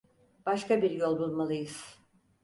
[0.45, 1.99] Başka bir yol bulmalıyız.